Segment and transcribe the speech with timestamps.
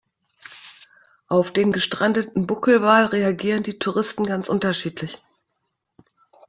[1.27, 5.21] Auf den gestrandeten Buckelwal reagieren die Touristen ganz unterschiedlich.